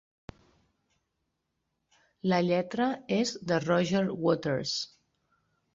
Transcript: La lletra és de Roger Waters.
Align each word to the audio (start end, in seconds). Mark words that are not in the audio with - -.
La 2.33 2.41
lletra 2.49 2.91
és 3.21 3.37
de 3.53 3.63
Roger 3.69 4.07
Waters. 4.27 4.77